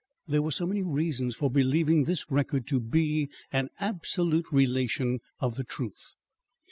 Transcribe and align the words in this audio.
There 0.25 0.41
were 0.41 0.49
so 0.49 0.65
many 0.65 0.81
reasons 0.81 1.35
for 1.35 1.51
believing 1.51 2.05
this 2.05 2.25
record 2.31 2.65
to 2.69 2.79
be 2.79 3.29
an 3.53 3.69
absolute 3.79 4.51
relation 4.51 5.19
of 5.39 5.57
the 5.57 5.63
truth. 5.63 6.15